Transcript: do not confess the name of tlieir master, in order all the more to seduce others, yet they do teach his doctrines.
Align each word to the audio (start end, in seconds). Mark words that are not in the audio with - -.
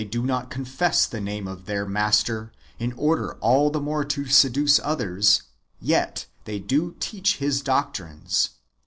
do 0.09 0.23
not 0.23 0.49
confess 0.49 1.05
the 1.05 1.21
name 1.21 1.47
of 1.47 1.65
tlieir 1.65 1.87
master, 1.87 2.51
in 2.79 2.91
order 2.93 3.35
all 3.35 3.69
the 3.69 3.79
more 3.79 4.03
to 4.03 4.25
seduce 4.25 4.79
others, 4.83 5.43
yet 5.79 6.25
they 6.45 6.57
do 6.57 6.95
teach 6.99 7.37
his 7.37 7.61
doctrines. 7.61 8.49